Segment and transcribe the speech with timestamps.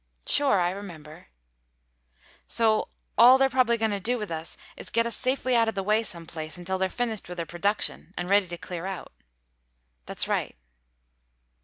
[0.25, 0.59] "Sure.
[0.59, 1.27] I remember,"
[2.47, 2.53] Sandy said.
[2.55, 2.87] "So
[3.19, 5.83] all they're probably going to do with us is get us safely out of the
[5.83, 9.13] way some place, until they're finished with their production and ready to clear out."
[10.07, 10.55] "That's right."